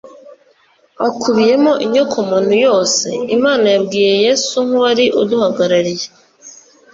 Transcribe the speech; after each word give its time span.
akubiyemo 1.07 1.71
inyokomuntu 1.85 2.53
yose. 2.65 3.07
Imana 3.35 3.65
yabwiye 3.73 4.11
Yesu 4.25 4.55
nk'uwari 4.65 5.05
uduhagarariye. 5.21 6.07